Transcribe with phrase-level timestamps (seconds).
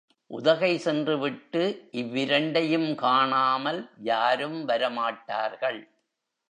[0.31, 1.87] உதகை சென்றுவிட்டு
[1.91, 3.89] இவ்விரண்டையும் காணாமல்
[3.97, 5.81] யாரும் வரமாட்டார்கள்.